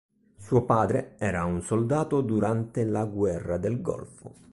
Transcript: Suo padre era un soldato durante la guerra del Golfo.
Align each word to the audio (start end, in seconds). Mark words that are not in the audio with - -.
Suo 0.39 0.65
padre 0.65 1.13
era 1.19 1.45
un 1.45 1.61
soldato 1.61 2.21
durante 2.21 2.83
la 2.85 3.03
guerra 3.05 3.59
del 3.59 3.83
Golfo. 3.83 4.33